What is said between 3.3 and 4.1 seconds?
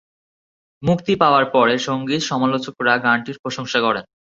প্রশংসা করেন।